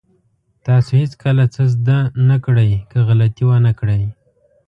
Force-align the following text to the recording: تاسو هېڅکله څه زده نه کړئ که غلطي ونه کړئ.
تاسو 0.65 0.91
هېڅکله 1.01 1.43
څه 1.55 1.61
زده 1.73 1.97
نه 2.29 2.37
کړئ 2.45 2.71
که 2.89 2.99
غلطي 3.07 3.43
ونه 3.45 3.71
کړئ. 3.79 4.03